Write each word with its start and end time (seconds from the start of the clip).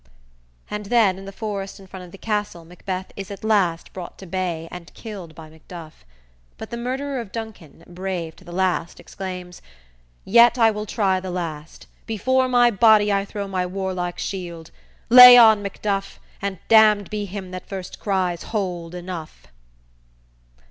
"_And 0.71 0.87
then, 0.87 1.19
in 1.19 1.25
the 1.25 1.31
forest 1.31 1.79
in 1.79 1.85
front 1.85 2.03
of 2.05 2.11
the 2.11 2.17
castle 2.17 2.65
Macbeth 2.65 3.11
is 3.15 3.29
at 3.29 3.43
last 3.43 3.93
brought 3.93 4.17
to 4.17 4.25
bay 4.25 4.67
and 4.71 4.91
killed 4.95 5.35
by 5.35 5.47
Macduff; 5.47 6.05
but 6.57 6.71
the 6.71 6.75
murderer 6.75 7.19
of 7.19 7.31
Duncan, 7.31 7.83
brave 7.85 8.35
to 8.37 8.43
the 8.43 8.51
last, 8.51 8.99
exclaims: 8.99 9.61
_"Yet 10.25 10.57
I 10.57 10.71
will 10.71 10.87
try 10.87 11.19
the 11.19 11.29
last; 11.29 11.85
before 12.07 12.49
my 12.49 12.71
body 12.71 13.13
I 13.13 13.25
throw 13.25 13.47
my 13.47 13.67
warlike 13.67 14.17
shield; 14.17 14.71
lay 15.11 15.37
on 15.37 15.61
Macduff, 15.61 16.19
And 16.41 16.57
damned 16.67 17.11
be 17.11 17.25
him 17.25 17.51
that 17.51 17.67
first 17.69 17.99
cries, 17.99 18.41
Hold, 18.57 18.95
enough!" 18.95 19.43